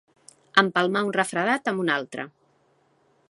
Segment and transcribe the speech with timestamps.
[0.61, 2.27] Empalmar un refredat amb un altre.